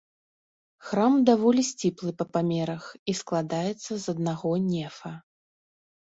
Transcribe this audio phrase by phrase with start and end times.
[0.85, 2.83] Храм даволі сціплы па памерах
[3.15, 5.11] і складаецца з аднаго нефа.